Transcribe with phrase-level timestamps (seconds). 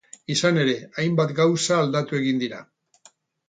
[0.35, 0.73] Izan ere,
[1.03, 2.67] hainbat gauza aldatu egin dira.